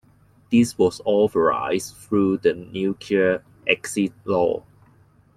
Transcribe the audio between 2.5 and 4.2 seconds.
Nuclear Exit